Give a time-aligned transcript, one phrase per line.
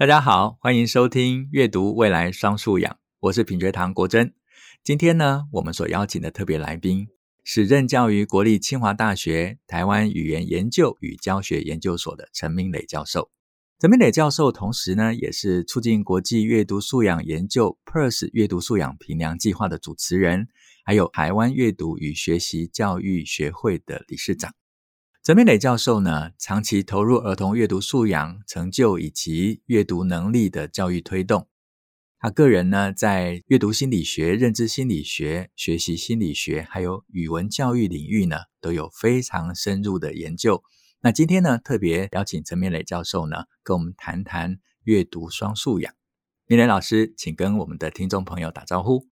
[0.00, 4.32] 大家好，欢迎收听阅读未来双素养，我是品学堂国珍。
[4.82, 7.08] 今天呢，我们所邀请的特别来宾
[7.44, 13.30] 是任教于国立清华大学台湾语言研究与教学研究所的陈明磊教授。
[13.78, 20.48] 陈明磊教授同时呢，也是促进国际阅读素养研究 PIRSS 阅读素养评量计划的主持人，
[20.82, 24.54] 还有台湾阅读与学习教育学会的理事长。
[25.30, 31.46] 陈明磊教授呢，长期投入儿童阅读素养、成就以及阅读能力的教育推动。
[32.18, 40.64] 他个人呢，在阅读心理学、认知心理学、学习心理学，还有语文教育领域呢，都有非常深入的研究。
[41.00, 45.94] 那今天呢，特别邀请陈明磊教授呢，跟我们谈谈阅读双素养。
[46.48, 49.06] 明磊老师，请跟我们的听众朋友打招呼。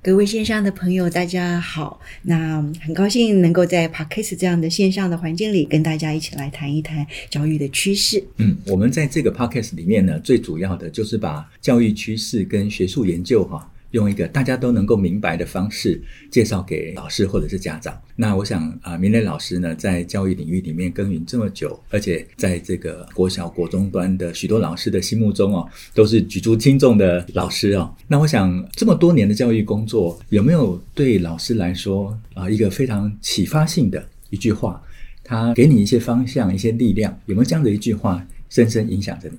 [0.00, 2.00] 各位线上的朋友，大家好。
[2.22, 8.22] 那很高兴能够在 Podcast 这样的线上的环境里，跟大家一起来谈一谈教育的趋势。
[8.36, 13.68] 嗯，我们在这个 Podcast 里面呢，最主要的就是把教育趋势跟学术研究哈。
[13.92, 16.00] 用一个大家都能够明白的方式
[16.30, 17.98] 介绍给老师或者是家长。
[18.16, 27.94] 那我想啊，明磊老师呢，在教育领域里面耕耘这么久，而且在这个国小、国中端的许多老师的心目中哦，都是举足轻重的老师哦。
[28.06, 34.82] 那我想这么多年的教育工作，有没有对老师来说啊，一个非常启发性的一句话，
[35.24, 39.38] 他给你一些方向、一些力量，有没有这样的一句话深深影响着你？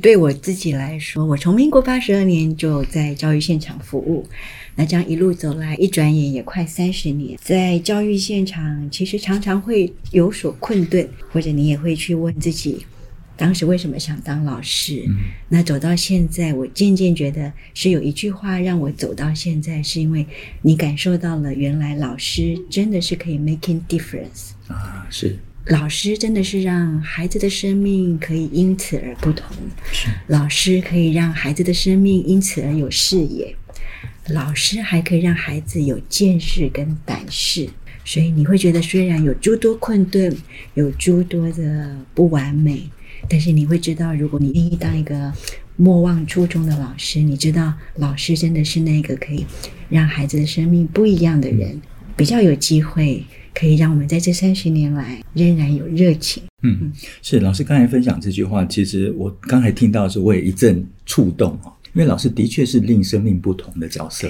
[0.00, 4.26] 对我自己来说，我从民国八十二年就在教育现场服务，
[4.74, 7.38] 那这样一路走来，一转眼也快三十年。
[7.42, 12.86] 在教育现场，其实常常会有所困顿，或者你也会去问自己，
[13.36, 15.04] 当时为什么想当老师？
[15.08, 15.14] 嗯、
[15.50, 20.26] 那走到现在，我渐渐觉得是有一句话让我走到现在，是因为
[20.62, 25.38] 你感受到了，原来老师真的是可以 making difference 啊，是。
[25.66, 29.46] 老师真的是让孩子的生命可以因此而不同。
[30.26, 33.54] 老师可以让孩子的生命因此而有视野。
[34.28, 37.68] 老师还可以让孩子有见识跟胆识。
[38.04, 40.36] 所以你会觉得，虽然有诸多困顿，
[40.74, 42.82] 有诸多的不完美，
[43.28, 45.32] 但是你会知道，如果你愿意当一个
[45.76, 49.46] 莫忘初衷的老师，你知道，老师真的是那个可以
[49.88, 51.80] 让孩子的生命不一样的人，
[52.16, 53.24] 比较有机会。
[53.54, 56.42] 可以让我们在这三十年来仍然有热情。
[56.62, 56.92] 嗯，
[57.22, 61.72] 是老师刚才分享这句话，其实我刚才听到的时候，我也一阵触动哦。
[61.94, 64.26] 因为老师的确是令生命不同的角色。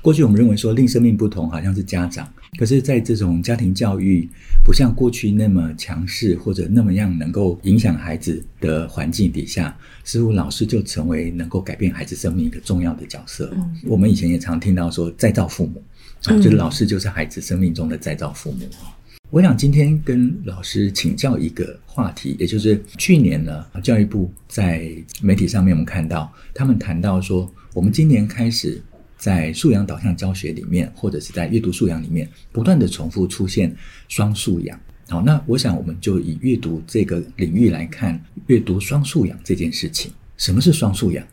[0.00, 2.26] 过去我们认为说令生命不同好像是家长，
[2.58, 4.26] 可是在这种家庭教育
[4.64, 13.54] 不像过去那么强势或者那么样能够影响孩子的环境底下，似乎老师就成为能够改变孩子生命一个重要的角色。
[13.84, 15.82] 我们以前也常听到说再造父母。
[16.24, 18.64] 啊，就是老师就是孩子生命中的再造父母。
[18.64, 18.88] 嗯。
[19.30, 24.86] 我想今天跟老师请教一个话题，也就是去年呢，教育部在
[25.22, 28.78] 媒体上面我们看到他们谈到说，我们今年开始
[29.16, 33.74] 在素养导向教学里面，或者是在阅读素养里面，不断的重复出现
[34.06, 34.78] 双素养。
[35.08, 41.26] 好，那我想我们就以阅读这个领域来看，阅读双素养这件事情，什么是双素养？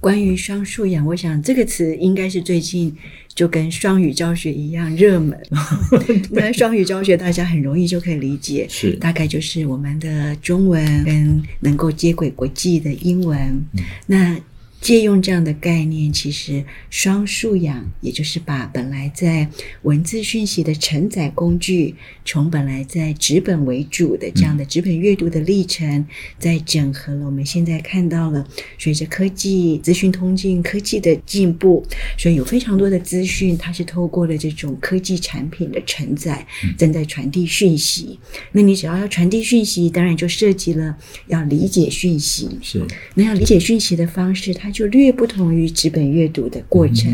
[0.00, 2.94] 关于双素养，我想这个词应该是最近
[3.34, 5.38] 就跟双语教学一样热门。
[6.30, 13.38] 那双语教学大家很容易就可以理解，是大概就是我们的中文跟能够接轨国际的英文。
[13.72, 14.38] 嗯、那
[14.86, 19.48] 借用这样的概念，其实双素养，也就是把本来在
[19.82, 26.06] 文字讯息的承载工具，从本来在纸本为主的这样的纸本阅读的历程，
[26.38, 28.46] 在整合了我们现在看到了，
[28.78, 31.84] 随着科技、资讯通讯科技的进步，
[32.16, 36.46] 所以有非常多的资讯，它是透过了这种科技产品的承载，
[36.78, 38.20] 正在传递讯息。
[38.52, 42.48] 那你只要要传递讯息，当然就涉及了要理解讯息。
[42.62, 42.80] 是，
[43.16, 47.10] 那要理解讯息的方式，它它就略不同于纸本阅读的过程，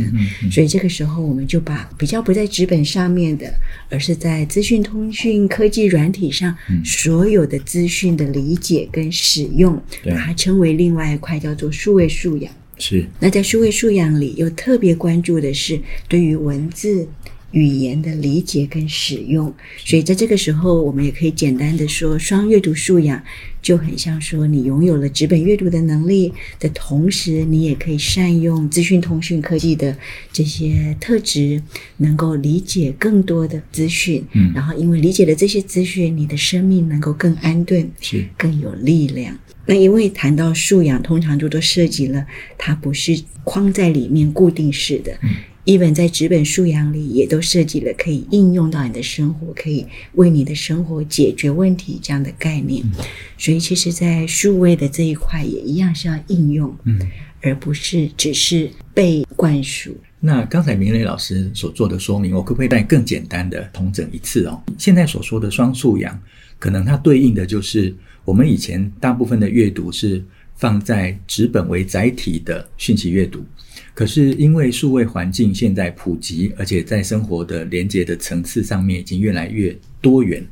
[0.51, 3.55] 所以这个时候我们就把比较不在纸本上面的，
[3.89, 12.53] 而是在资讯通讯科技软体上、嗯、所有的资讯的理解跟使用，把它称为另外一块叫做数位素养。
[12.79, 17.07] 是，那在数位素养里，又特别关注的是对于文字。
[17.53, 19.55] 语言的理解跟使用，
[19.85, 23.23] 所以在这个时候，我们也可以简单的说，双阅读素养
[23.63, 29.97] 就很像说，你拥有了纸本阅读的能力的同时，你也可以善用资讯通讯科技的
[30.33, 31.63] 这些特质，
[31.99, 34.25] 能够理解更多的资讯。
[34.33, 39.39] 嗯，然后因为理解了这些资讯，你的生命能够更安顿，是更有力量。
[39.67, 42.27] 那因为谈到素养，通常就都涉及了，
[42.59, 45.13] 它不是框在里面固定式的。
[45.23, 45.31] 嗯
[45.65, 52.83] even 在纸本素养里，也都设计了可以应用到你的生活，可以为你的生活解决问题这样的概念。
[52.85, 53.05] 嗯、
[53.39, 56.99] 所以，其实，在数位的这一块，也一样是要应用，嗯，
[57.41, 59.97] 而不是只是被灌输。
[60.19, 64.61] 那刚才明磊老师所做的说明，我可不可以再更简单的统整一次哦？
[64.79, 66.21] 现在所说的双素养，
[66.59, 67.95] 可能它对应的就是
[68.25, 70.25] 我们以前大部分的阅读是
[70.55, 73.45] 放在纸本为载体的讯息阅读。
[73.95, 80.43] 可是因为数位环境现在普及，而且在生活的连接的层次上面已经越来越多元，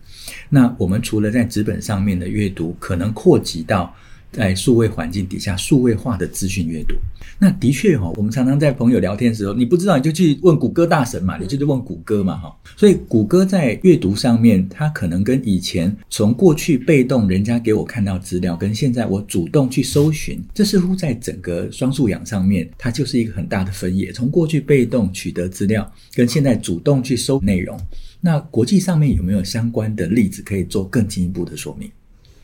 [0.49, 3.95] 那我们除了在纸本上面的阅读，可能扩及到。
[4.33, 6.95] 在数位环境底下，数位化的资讯阅读，
[7.39, 12.57] 那的确哈，我们常常在朋友聊天的时候，你不知道你就去问谷歌大神嘛，你就去问谷歌嘛哈。
[12.77, 24.13] 所以谷歌在阅读上面，它可能跟以前从过去被动人家给我看到资料，跟现在我主动去搜寻，这似乎在整个双素养上面，它就是一个很大的分野。
[24.13, 27.79] 从过去被动取得资料，跟现在主动去搜内容，
[28.21, 31.91] 那国际上面有没有相关的例子可以做更进一步的说明？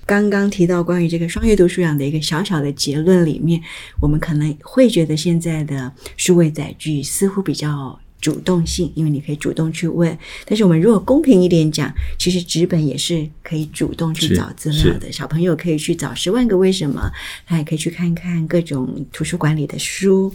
[0.06, 3.60] 刚刚提到关于这个双阅读素养的一个小小的结论里面，
[4.00, 10.16] 我们可能会觉得现在的数位载具似乎比较主动性，因为你可以主动去问。
[10.46, 15.10] 但是我们如果公平一点讲，其实纸本也是可以主动去找资料的。
[15.10, 17.00] 小朋友可以去找《十万个为什么》，
[17.44, 20.32] 他也可以去看看各种图书馆里的书。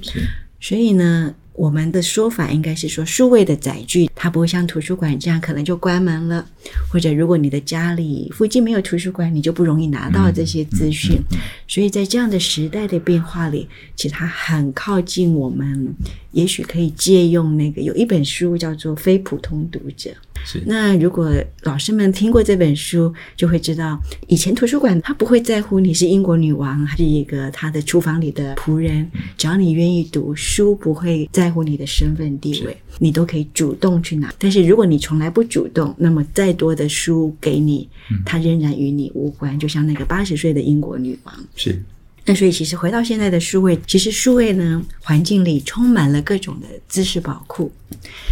[0.59, 1.33] 所以呢。
[1.53, 6.47] 我们的说法应该是说，数位的载具它不会像图书馆这样可能就关门了，
[6.87, 11.19] 或者如果你的家里附近没有图书馆，你就不容易拿到这些资讯。
[11.67, 15.91] 所以在这样的时代的变化里，其实它很靠近我们，
[16.33, 20.11] 也许可以借用那个有一本书叫做《非普通读者》。
[20.45, 21.31] 是那如果
[21.63, 34.33] 老师们听过这本书，就会知道，以前图书馆他不会在乎你是英国女王还是一个他的厨房里的仆人，只要你愿意读书，不会在乎你的身份地位，你都可以主动去拿。
[34.37, 37.87] 但是如果你从来不主动，那么再多的书给你，
[38.25, 39.57] 它仍然与你无关。
[39.59, 41.35] 就像那个八十岁的英国女王。
[41.55, 41.81] 是。
[42.31, 47.69] 那所以，其实回到现在的数位，其实数位呢环境里充满了各种的知识宝库。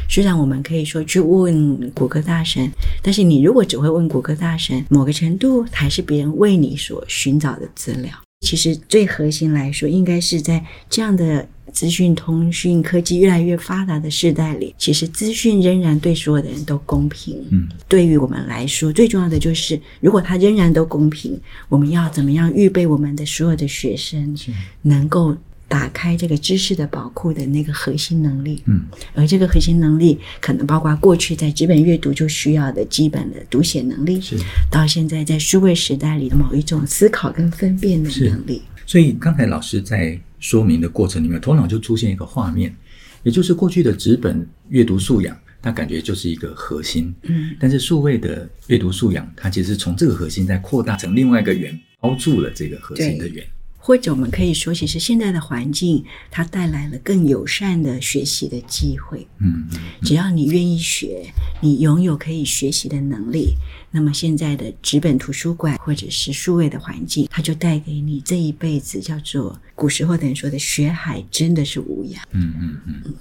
[0.10, 2.72] 虽然我们可以说去问谷歌大神，
[3.04, 8.10] 但是你如果只会问谷歌大神，某个程度还是别人为你所寻找的资料。
[8.40, 11.46] 其实最核心来说，应该是在这样的。
[11.72, 17.38] 资讯通讯科技越来越发达的时代里，其实资讯仍然对所有的人都公平。
[17.50, 24.36] 嗯，对于我们来说，最重要的就是，如果它仍然都公平，我们要怎么样预备我们的所有的学生，
[24.82, 25.36] 能够
[25.68, 28.62] 打开这个知识的宝库的那个核心能力。
[28.66, 28.82] 嗯，
[29.14, 34.36] 而这个核心能力，可能包括过去在纸本阅读就需要的基本的读写能力，是
[34.72, 38.62] 到现在在数位时代里的某一种思考跟分辨的能力。
[38.86, 40.20] 所以刚才老师在。
[40.40, 42.76] 说明的过程里面，头脑就出现一个画面，
[43.24, 47.14] 也就是过去的纸本阅读素养，它感觉就是一个核心。
[47.24, 53.46] 嗯，但是数位的阅读素养，它其实从这个核心再扩大成另外一个圆，包住了这个核心的圆。
[53.90, 59.28] 或者我们可以说，其实现在的环境它带来了更友善的学习的机会。
[59.40, 61.26] 嗯，嗯，只要你愿意学，
[61.60, 63.56] 你拥有可以学习的能力，
[63.90, 72.20] 那么现在的纸本图书馆或者是数位的环境，它就带给你这一辈子叫做古时候的人说的“学海真的是无涯”。
[72.30, 73.14] 嗯嗯嗯。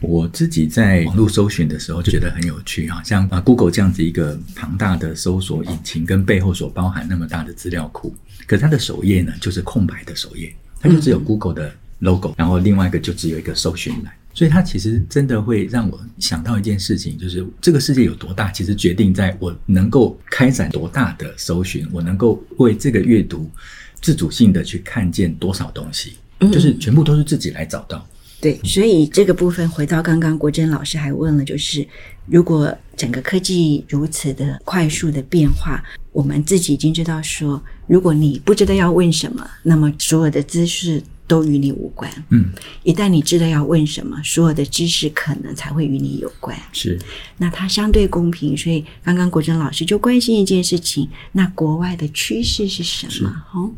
[0.00, 8.14] 我自己在网络搜寻的时候就觉得很有趣啊，像啊 Google 这样子一个庞大的搜索引擎，跟背后所包含那么大的资料库，
[8.46, 23.50] 可是它的首页呢就是空白的首页，它就只有 Google 的 logo，然后另外一个就只有一个搜寻栏，所以它其实真的会让我想到一件事情，就是这个世界有多大，其实决定在我能够开展多大的搜寻，我能够为这个阅读
[24.02, 26.14] 自主性的去看见多少东西，
[26.52, 28.06] 就是全部都是自己来找到。
[28.44, 31.88] 对，所以这个部分回到刚刚国珍老师还问了，就是
[32.26, 35.82] 如果整个科技如此的快速的变化，
[36.12, 42.10] 我们自己已经知道说，如果你不知道要问什么，那么所有的知识都与你无关。
[42.28, 42.50] 嗯，
[42.82, 46.54] 一旦你知道要问什么，所有的知识可能才会与你有关。
[46.70, 47.00] 是，
[47.38, 48.54] 那它相对公平。
[48.54, 53.30] 所以刚刚国珍老师就关心一件事情，那国外的趋势是什么？
[53.48, 53.70] 好，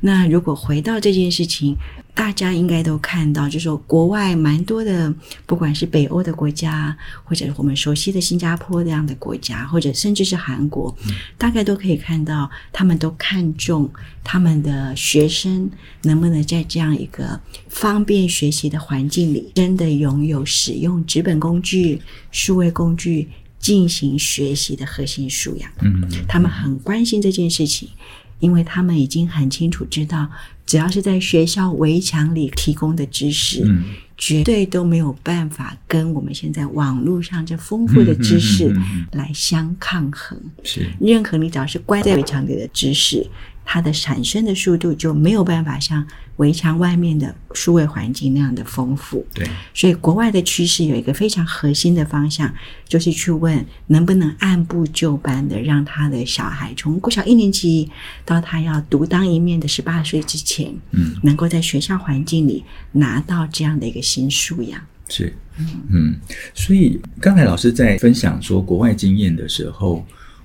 [0.00, 1.76] 那如果回到这件事情。
[2.14, 5.12] 大家应该都看到，就是说国外蛮多的，
[5.46, 10.96] 不管是北欧的国家，或者我们熟悉的新加坡这样的国家，或者甚至是韩国，
[11.36, 13.90] 大概都可以看到，他们都看重
[14.22, 15.68] 他们的学生
[16.02, 23.28] 能不能在这样一个方便学习的环境里，真的拥有使用纸本工具、数位工具
[23.58, 25.68] 进行学习的核心素养。
[25.82, 27.88] 嗯，他们很关心这件事情。
[28.38, 30.28] 因为他们已经很清楚知道，
[30.66, 33.84] 只要是在学校围墙里提供的知识，嗯、
[34.16, 38.74] 绝对都没有办法跟我们现在网络上这丰富的知识
[39.12, 40.38] 来相抗衡。
[40.62, 43.26] 是，任何你只要是关在围墙里的知识。
[43.64, 46.06] 它的产生的速度就没有办法像
[46.36, 49.26] 围墙外面的数位环境那样的丰富。
[49.32, 52.52] 对，所以国外的趋势有一个非常核心的方向，
[52.86, 57.90] 就是去问能不能按部就班的让他的小孩从国小一年级
[58.24, 64.80] 到他要独当一面的十八岁之前，嗯，能够在学校环境里拿到这样的一个新素养。
[65.08, 66.16] 是，嗯嗯，
[66.52, 70.04] 所以刚才老师在分享说国外经验的时候。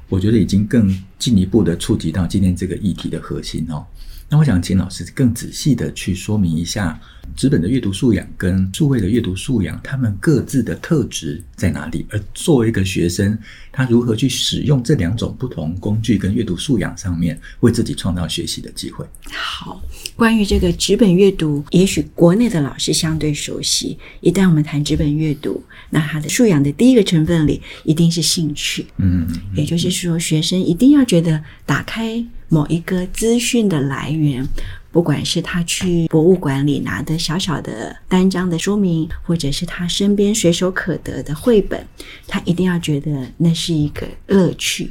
[0.09, 3.85] 我觉得已经更进一步的触及到今天这个议题的核心哦。
[4.29, 6.99] 那我想请老师更仔细的去说明一下，
[7.35, 12.05] 纸本的阅读素养跟数位的阅读素养，他们各自的特质在哪里？
[12.11, 13.35] 而作为一个学生，
[13.71, 19.03] 他如何去使用这两种不同工具跟阅读素养上面，为自己创造学习的机会？
[19.31, 19.81] 好，
[20.15, 23.97] 关于这个纸本阅读，也许国内的老师相对熟悉。
[24.21, 28.85] 一旦我们谈纸本阅读，那他的素养的第一个成分里，一定是兴趣。
[28.97, 32.23] 嗯，嗯，也就是说，学生一定要觉得打开。
[32.49, 34.45] 某一个资讯的来源，
[34.91, 41.85] 不管是他去博物馆里拿的小小的单张的说明，或者是他身边随手可得的绘本，
[42.27, 44.89] 他一定要觉得那是一个乐趣。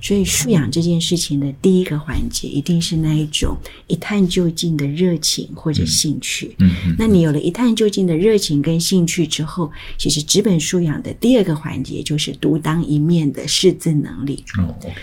[0.00, 3.56] 所以，素养这件事情的第一个环节，一定是那一种
[3.86, 6.54] 一探究竟的热情或者兴趣。
[6.58, 6.96] 嗯嗯。
[6.98, 14.44] 那你有了一探究竟的热情跟兴趣之后，其实纸本素养的第二个环节就是独当一面的识字能力。
[14.58, 14.94] 哦，OK。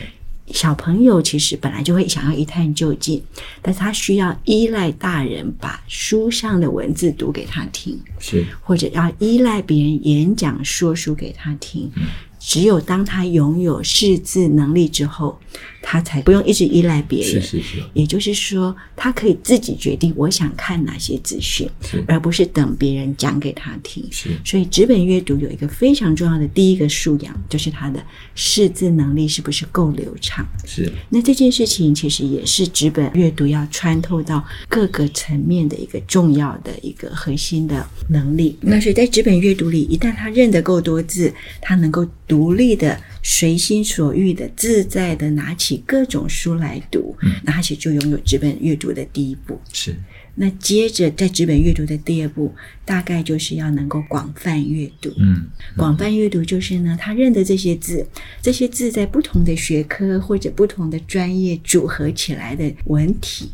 [0.47, 3.21] 小朋友其实本来就会想要一探究竟，
[3.61, 11.89] 但是他需要依赖大人把书上的文字读给他听，是，或者要依赖别人演讲说书给他听。
[11.95, 12.03] 嗯
[12.43, 15.39] 只有当他拥有识字能力之后，
[15.79, 17.39] 他才不用一直依赖别人。
[17.39, 17.83] 是是是。
[17.93, 21.69] 也就是说，他可以自己决定我想看哪些资讯，
[22.07, 24.03] 而不是等别人讲给他听。
[24.11, 24.29] 是。
[24.43, 30.43] 所以，纸本阅读有一个非常重要的第一个素养，就是他的识字能力是不是够流畅？
[30.65, 30.91] 是。
[31.09, 38.57] 那这件事情其实也是纸本阅读要穿透到各个层面的一个重要的一个核心的能力。
[38.61, 41.31] 那所以在纸本阅读里，一旦他认得够多字，
[41.61, 42.03] 他能够。
[42.31, 49.59] 独立的、随心所欲的、自在的拿起各种书来读，嗯，那他其实就拥有纸本阅读的第一步。
[49.73, 49.93] 是。
[50.33, 55.13] 那接着在纸本阅读的第二步，大概就是要能够广泛阅读。
[55.17, 55.45] 嗯，
[55.75, 58.07] 广泛阅读就是呢，他认得这些字，
[58.41, 63.49] 这些字在不同的学科或者不同的专业组合起来的文体。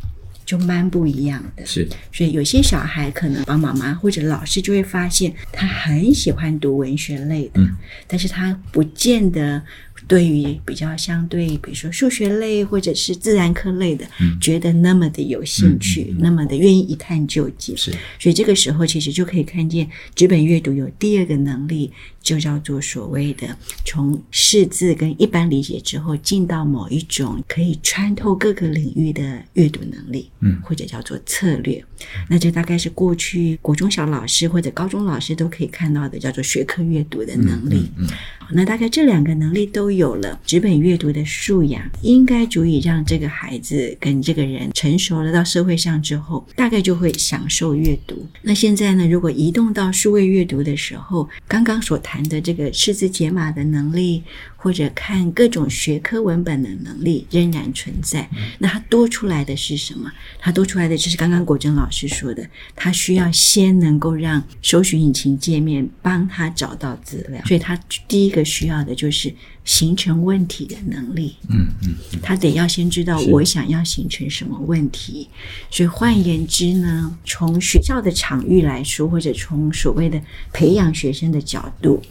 [0.47, 7.75] 就蛮不一样的，是，所以有些小孩可能爸爸妈妈或者老师就会发现他很喜欢读文学类的，嗯，
[8.07, 9.61] 但是他不见得。
[10.07, 17.75] 对于比较相对，比如说数学类或者是自然科类的，嗯，觉得那么的有兴趣，嗯嗯嗯，那么的愿意一探究竟。
[17.75, 23.47] 是，所以这个时候其实就可以看见纸本阅读有第二个能力，就叫做所谓的
[23.85, 31.83] 从识字跟一般理解之后，进到某一种可以穿透各个领域的阅读能力，嗯，或者叫做策略。
[32.29, 37.89] 那这大概是过去国中小老师或者高中老师都可以看到的，叫做学科阅读的能力。
[37.97, 38.07] 嗯，
[38.51, 48.27] 那大概这两个能力都都有了，纸本阅读的素养应该足以让这个孩子跟这个人成熟了到社会上之后，大概就会享受阅读。
[48.41, 54.23] 那现在呢，如果移动到数位阅读的时候，刚刚所谈的这个识字解码的能力。
[54.57, 60.11] 或者看各种学科文本的能力仍然存在，那它多出来的是什么？
[60.39, 62.45] 它多出来的就是刚刚国珍老师说的，
[62.75, 69.33] 他需要先能够让搜寻引擎界面帮他找到资料，所以他第一个需要的就是
[69.63, 71.35] 形成问题的能力。
[71.49, 75.29] 嗯嗯，他得要先知道我想要形成什么问题。
[75.69, 80.19] 所以换言之呢，从学校的场域来说，或者从所谓的
[80.51, 82.01] 培养学生的角度。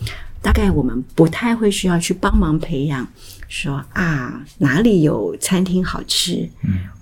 [0.42, 3.06] 大概我们不太会需要去帮忙培养，
[3.48, 6.48] 说啊哪里有餐厅好吃，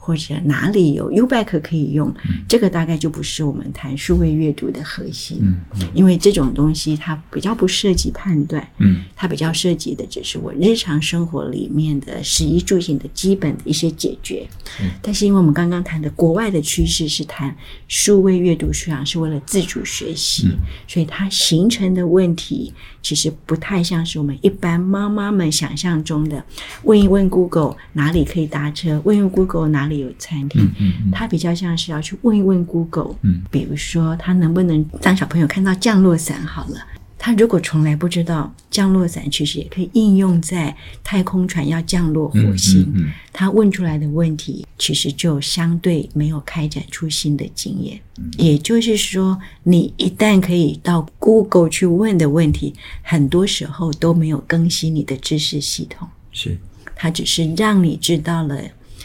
[0.04, 14.46] 或者哪里有 U back 可以用，嗯，这个大概就不是我们谈数位阅读的核心，嗯嗯，因为这种东西它比较不涉及判断，嗯，它比较涉及的只是我日常生活里面的食衣住行的基本的一些解决。
[14.82, 17.56] 嗯，但是因为我们刚刚谈的国外的趋势是谈
[17.88, 26.44] 数位阅读素养是为了自主学习，嗯，所以它形成的问题其实不太像是我们一般妈妈们想象中的
[26.82, 29.93] 问一问 Google 哪里可以搭车，问一问 Google 哪里。
[29.98, 36.76] 有餐厅，嗯他比较像是要去问一问 Google，嗯，比如说他能不能让小朋友看到降落伞好了。
[37.16, 47.98] 他如果从来不知道降落伞其实也可以应用在太空船要降落火星，嗯嗯嗯、他问出来的问题其实就相对没有开展出新的经验。
[48.18, 56.06] 嗯、也就是说，你一旦可以到 Google 去问的问题，很多时候都没有更新你的知识系统。
[56.30, 56.58] 是，
[56.94, 58.60] 它只是让你知道了。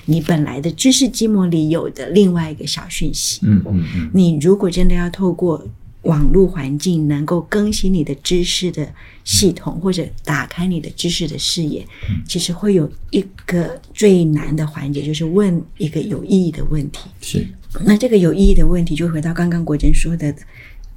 [0.09, 5.63] 你本来的知识积木里有的另外一个小讯息，嗯嗯嗯，你如果真的要透过
[6.01, 8.91] 网络环境能够更新你的知识的
[9.23, 11.85] 系统，或者打开你的知识的视野，
[12.27, 17.09] 其实会有一个最难的环节，就是问一个有意义的问题。
[17.21, 17.45] 是，
[17.85, 20.33] 那这个有意义的问题，就回到刚刚国珍说的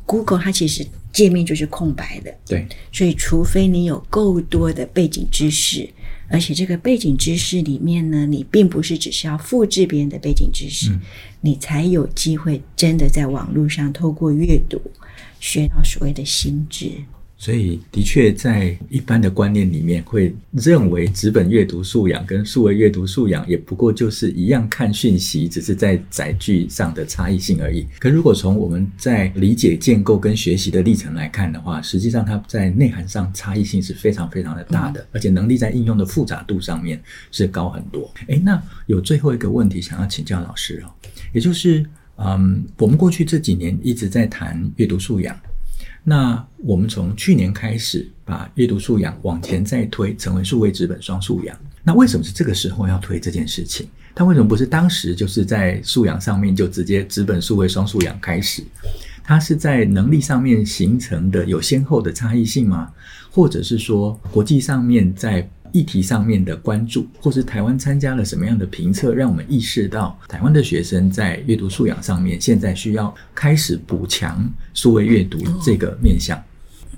[0.06, 5.86] ，Google 它其实界面就是空白的，对，所以除非你有够多的背景知识。
[6.32, 11.00] 而且这个背景知识里面呢，你并不是只是要复制别人的背景知识，嗯、
[11.42, 14.80] 你才有机会真的在网络上透过阅读
[15.38, 16.90] 学到所谓的新知。
[17.42, 27.84] 所以，的确，在一般的观念里面，会认为纸本阅读素养跟数位阅读素养也不过就是一样看讯息，只是在载具上的差异性而已。
[27.98, 38.08] 可如果从我们在理解、建构跟学习的历程来看的话，实际上它在内涵上差异性是非常非常的大的，嗯、而且能力在应用的复杂度上面是高很多。
[38.28, 40.94] 诶，那有最后一个问题想要请教老师哦，
[41.32, 41.84] 也就是，
[42.18, 45.36] 嗯，我们过去这几年一直在谈阅读素养。
[46.04, 51.56] 那我们从去年开始把阅读素养往前再推，成为数位纸本双素养。
[51.84, 53.86] 那为什么是这个时候要推这件事情？
[54.14, 58.62] 它为什么不是当时就是在素养上面就直接纸本数位双素养开始？
[59.22, 62.90] 它是在能力上面形成的有先后的差异性吗？
[63.30, 65.48] 或者是说国际上面在？
[65.72, 76.40] 议题上面的关注，或是台湾参加了什么样的评测，让我们意识到台湾的学生在阅读素养上面，现在需要开始补强数位阅读这个面向。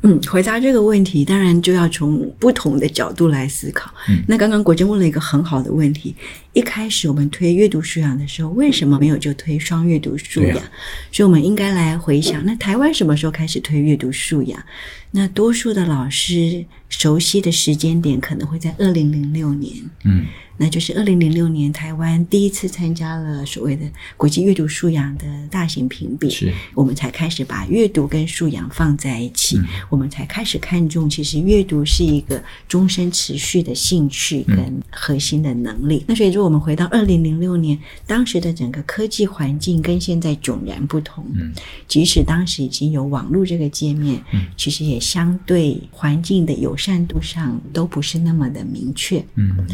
[0.06, 3.90] 嗯，回答这个问题，当然就要从不同的角度来思考。
[4.08, 6.14] 嗯，那刚刚国珍问了一个很好的问题。
[6.52, 10.58] 一开始我们推阅读素养的时候，为什么没有就推双阅读素养？
[10.58, 10.70] 啊、
[11.11, 14.62] 所以，我们应该来回想，那台湾什么时候开始推阅读素养？
[15.11, 19.73] 那多数的老师熟悉的时间点，可能会在二零零六年。
[20.04, 20.26] 嗯。
[20.56, 23.84] 那就是二零零六年，台湾第一次参加了所谓的
[24.16, 26.52] 国际阅读素养的大型评比，是。
[26.75, 35.98] 我们才开始把阅读跟素养放在一起，嗯、我们才开始看重，其实阅读是一个终身持续的兴趣跟核心的能力。
[35.98, 41.52] 嗯、那所以说，我们回到二零零六年，当时的整个科技环境跟现在迥然不同，嗯，
[41.88, 49.66] 即使当时已经有网络这个界面，嗯，其实也相对环境的友善度上都不是那么的明确，嗯。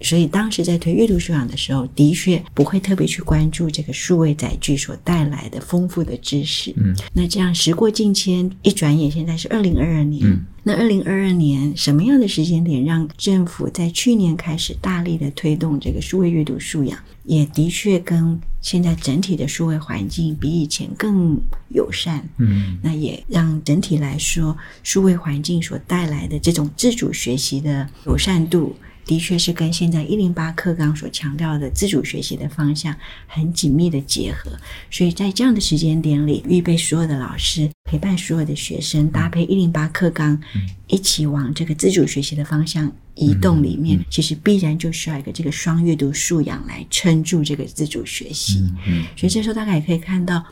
[0.00, 6.72] 所以当时在推阅读素养的时候，的确不会特别去关注这个数位载具所带来的丰富的知识。
[6.76, 10.24] 嗯，那这样时过境迁，一转眼现在是二零二二年。
[10.24, 22.28] 嗯，那二零二二年什么样的时间点让政府在去年开始大力的推动这个数位阅读素养，也的确跟现在整体的数位环境比以前更友善。
[22.36, 28.76] 嗯，那也让整体来说，数位环境所带来的这种自主学习的友善度。
[29.08, 32.94] 的确是跟现在一零八课纲所强调的自主学习的方向
[33.26, 34.52] 很紧密的结合，
[34.90, 40.38] 所以在这样的时间点里，预备所有的老师，陪伴所有的学生，搭配一零八课纲，
[40.88, 43.62] 一起往这个自主学习的方向移动。
[43.62, 48.62] 里面其实必然就需要一个这个双阅读素养来撑住这个自主学习。
[49.16, 50.44] 所以这时候大概也可以看到。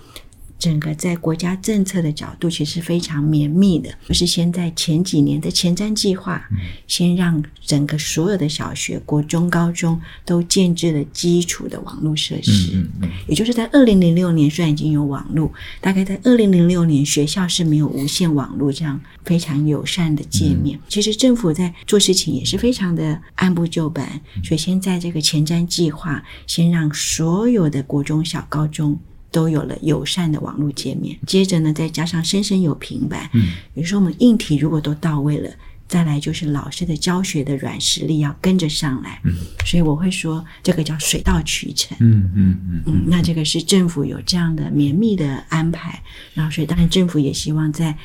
[0.59, 6.43] 整个在国家政策的角度，其实非常绵密的，就是先在前几年的前瞻计划，
[6.87, 12.73] 先让整个所有的小学、国中、高中都建置了基础的网络设施。
[12.75, 20.79] 嗯嗯嗯、也就是在二零零六年，虽然已经有网络，大概在二零零六年学校是没有无线网络这样非常友善的界面。
[20.79, 28.99] 嗯、其实政府在做事情也是非常的按部就班，所以先在这个前瞻计划，先让所有的国中小、高中。
[29.31, 33.43] 都有了友善的网络界面，接着呢，再加上生生有平板，嗯，
[33.75, 35.51] 比如说我们硬体如果都到位了，
[35.89, 39.33] 再来就是老师的教学的软实力要跟着上来，嗯，
[39.65, 42.83] 所以我会说这个叫水到渠成，嗯嗯嗯。
[42.87, 46.03] 嗯，那这个是政府有这样的绵密的安排，
[46.35, 47.97] 然后所以当然政府也希望在。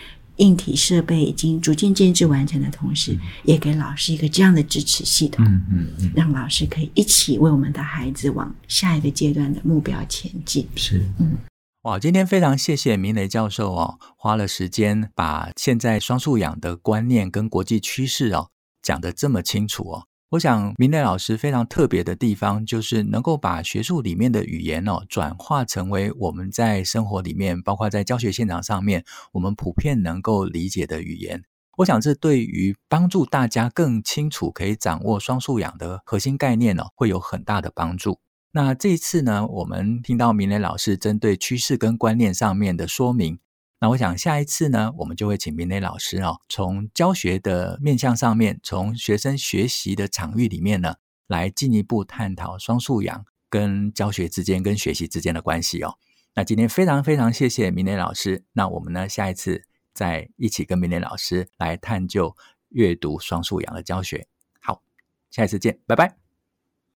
[0.42, 10.68] 硬体设备已经逐渐建制完成的同时，也给老师一个这样的支持系统，嗯嗯嗯，让老师可以一起为我们的孩子往下一个阶段的目标前进。
[10.76, 11.38] 是，嗯，
[11.84, 18.50] 哇，今天非常谢谢明雷教授哦，花了时间把现在双素养的观念跟国际趋势哦
[18.82, 20.08] 讲得这么清楚哦。
[20.32, 31.44] 我想明磊老师非常特别的地方，就是能够把学术里面的语言哦，转化成为我们在生活里面，包括在教学现场上面，我们普遍能够理解的语言。
[31.80, 38.22] 我想这对于帮助大家更清楚可以掌握双素养的核心概念呢，会有很大的帮助。
[38.54, 43.40] 那这一次呢，我们听到明磊老师针对趋势跟观念上面的说明。
[43.84, 55.98] 那我想下一次呢，我们就会请明磊老师哦，从教学的面向上面，从学生学习的场域里面呢，来进一步探讨双素养跟教学之间、跟学习之间的关系哦。
[56.36, 59.64] 那今天非常非常谢谢明磊老师，那我们呢，下一次
[59.96, 62.38] 再一起跟明磊老师来探究
[62.70, 64.28] 阅读双素养的教学。
[64.62, 64.84] 好，
[65.32, 66.21] 下一次见，拜拜。